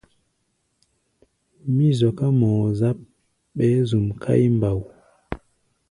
Mí 1.75 1.87
zɔká 1.99 2.27
mɔɔ-záp, 2.39 2.97
ɓɛɛ́ 3.55 3.81
zuʼm 3.89 4.07
káí 4.21 4.45
mbao. 4.57 4.81